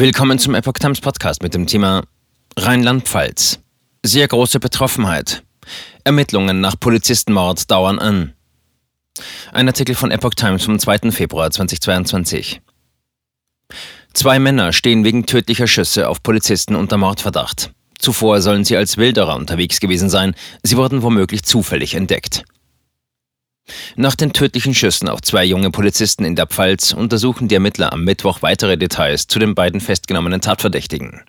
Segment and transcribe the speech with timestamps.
[0.00, 2.04] Willkommen zum Epoch Times Podcast mit dem Thema
[2.56, 3.58] Rheinland-Pfalz.
[4.02, 5.42] Sehr große Betroffenheit.
[6.04, 8.32] Ermittlungen nach Polizistenmord dauern an.
[9.52, 11.10] Ein Artikel von Epoch Times vom 2.
[11.10, 12.62] Februar 2022.
[14.14, 17.70] Zwei Männer stehen wegen tödlicher Schüsse auf Polizisten unter Mordverdacht.
[17.98, 20.34] Zuvor sollen sie als Wilderer unterwegs gewesen sein.
[20.62, 22.44] Sie wurden womöglich zufällig entdeckt.
[23.96, 28.04] Nach den tödlichen Schüssen auf zwei junge Polizisten in der Pfalz untersuchen die Ermittler am
[28.04, 31.22] Mittwoch weitere Details zu den beiden festgenommenen Tatverdächtigen.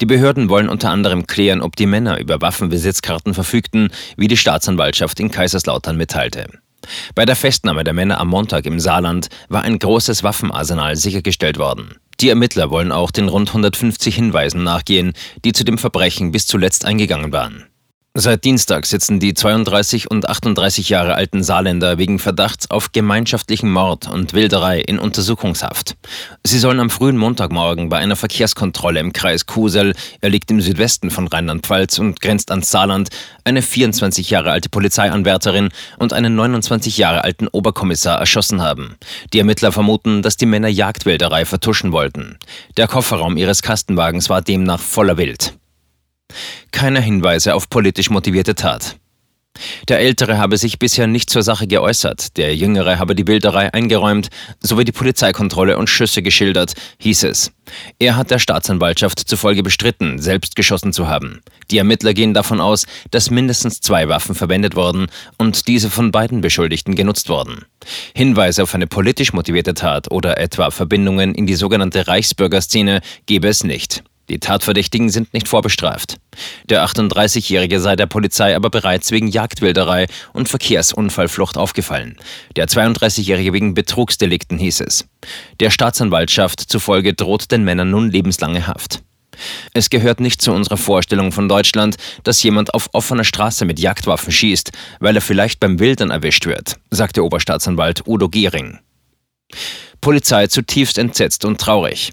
[0.00, 5.18] Die Behörden wollen unter anderem klären, ob die Männer über Waffenbesitzkarten verfügten, wie die Staatsanwaltschaft
[5.20, 6.46] in Kaiserslautern mitteilte.
[7.14, 11.96] Bei der Festnahme der Männer am Montag im Saarland war ein großes Waffenarsenal sichergestellt worden.
[12.20, 15.12] Die Ermittler wollen auch den rund 150 Hinweisen nachgehen,
[15.44, 17.64] die zu dem Verbrechen bis zuletzt eingegangen waren.
[18.18, 24.08] Seit Dienstag sitzen die 32 und 38 Jahre alten Saarländer wegen Verdachts auf gemeinschaftlichen Mord
[24.08, 25.96] und Wilderei in Untersuchungshaft.
[26.42, 31.10] Sie sollen am frühen Montagmorgen bei einer Verkehrskontrolle im Kreis Kusel, er liegt im Südwesten
[31.10, 33.10] von Rheinland-Pfalz und grenzt ans Saarland,
[33.44, 38.96] eine 24 Jahre alte Polizeianwärterin und einen 29 Jahre alten Oberkommissar erschossen haben.
[39.34, 42.38] Die Ermittler vermuten, dass die Männer Jagdwilderei vertuschen wollten.
[42.78, 45.52] Der Kofferraum ihres Kastenwagens war demnach voller Wild
[46.70, 48.96] keine Hinweise auf politisch motivierte Tat.
[49.88, 54.28] Der Ältere habe sich bisher nicht zur Sache geäußert, der Jüngere habe die Bilderei eingeräumt
[54.60, 57.52] sowie die Polizeikontrolle und Schüsse geschildert, hieß es.
[57.98, 61.40] Er hat der Staatsanwaltschaft zufolge bestritten, selbst geschossen zu haben.
[61.70, 66.40] Die Ermittler gehen davon aus, dass mindestens zwei Waffen verwendet wurden und diese von beiden
[66.40, 67.64] Beschuldigten genutzt wurden.
[68.14, 73.64] Hinweise auf eine politisch motivierte Tat oder etwa Verbindungen in die sogenannte Reichsbürgerszene gebe es
[73.64, 74.02] nicht.
[74.28, 76.16] Die Tatverdächtigen sind nicht vorbestraft.
[76.68, 82.16] Der 38-Jährige sei der Polizei aber bereits wegen Jagdwilderei und Verkehrsunfallflucht aufgefallen.
[82.56, 85.06] Der 32-Jährige wegen Betrugsdelikten hieß es.
[85.60, 89.02] Der Staatsanwaltschaft zufolge droht den Männern nun lebenslange Haft.
[89.74, 94.32] Es gehört nicht zu unserer Vorstellung von Deutschland, dass jemand auf offener Straße mit Jagdwaffen
[94.32, 98.78] schießt, weil er vielleicht beim Wildern erwischt wird, sagte Oberstaatsanwalt Udo Gehring.
[100.00, 102.12] Polizei zutiefst entsetzt und traurig.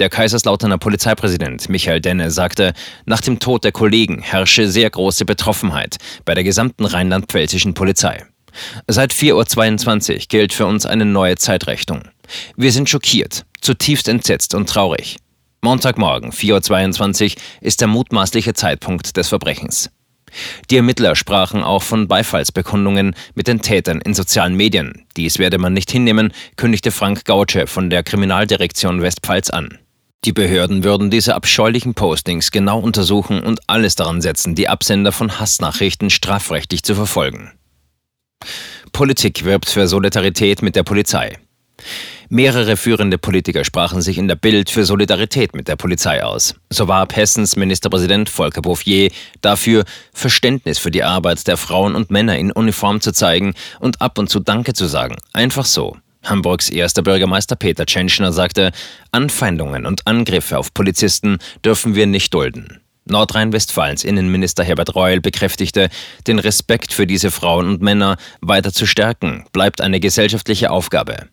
[0.00, 2.72] Der Kaiserslauterner Polizeipräsident Michael Denne sagte,
[3.04, 8.24] nach dem Tod der Kollegen herrsche sehr große Betroffenheit bei der gesamten rheinland-pfälzischen Polizei.
[8.88, 12.02] Seit 4.22 Uhr gilt für uns eine neue Zeitrechnung.
[12.56, 15.16] Wir sind schockiert, zutiefst entsetzt und traurig.
[15.62, 19.90] Montagmorgen, 4.22 Uhr, ist der mutmaßliche Zeitpunkt des Verbrechens.
[20.70, 25.06] Die Ermittler sprachen auch von Beifallsbekundungen mit den Tätern in sozialen Medien.
[25.16, 29.78] Dies werde man nicht hinnehmen, kündigte Frank Gautsche von der Kriminaldirektion Westpfalz an.
[30.24, 35.38] Die Behörden würden diese abscheulichen Postings genau untersuchen und alles daran setzen, die Absender von
[35.38, 37.52] Hassnachrichten strafrechtlich zu verfolgen.
[38.92, 41.36] Politik wirbt für Solidarität mit der Polizei.
[42.30, 46.54] Mehrere führende Politiker sprachen sich in der Bild für Solidarität mit der Polizei aus.
[46.70, 49.10] So warb Hessens Ministerpräsident Volker Bouffier
[49.42, 54.18] dafür, Verständnis für die Arbeit der Frauen und Männer in Uniform zu zeigen und ab
[54.18, 55.16] und zu Danke zu sagen.
[55.32, 55.98] Einfach so.
[56.24, 58.72] Hamburgs erster Bürgermeister Peter Tschentschner sagte,
[59.12, 62.80] Anfeindungen und Angriffe auf Polizisten dürfen wir nicht dulden.
[63.06, 65.90] Nordrhein-Westfalens Innenminister Herbert Reul bekräftigte,
[66.26, 71.28] den Respekt für diese Frauen und Männer weiter zu stärken, bleibt eine gesellschaftliche Aufgabe.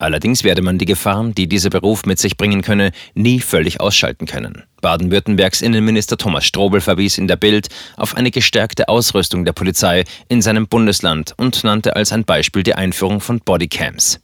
[0.00, 4.26] Allerdings werde man die Gefahren, die dieser Beruf mit sich bringen könne, nie völlig ausschalten
[4.26, 4.62] können.
[4.80, 7.66] Baden-Württembergs Innenminister Thomas Strobel verwies in der Bild
[7.96, 12.74] auf eine gestärkte Ausrüstung der Polizei in seinem Bundesland und nannte als ein Beispiel die
[12.74, 14.20] Einführung von Bodycams.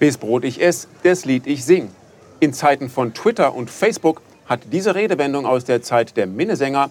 [0.00, 1.92] Bis Brot ich ess, das Lied ich sing.
[2.40, 6.90] In Zeiten von Twitter und Facebook hat diese Redewendung aus der Zeit der Minnesänger